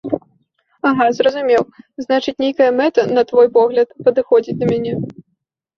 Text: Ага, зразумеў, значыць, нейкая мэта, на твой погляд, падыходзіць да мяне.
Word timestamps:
Ага, 0.91 1.05
зразумеў, 1.17 1.63
значыць, 2.05 2.35
нейкая 2.45 2.71
мэта, 2.81 3.07
на 3.19 3.29
твой 3.29 3.47
погляд, 3.61 3.87
падыходзіць 4.09 4.59
да 4.65 4.73
мяне. 4.73 4.93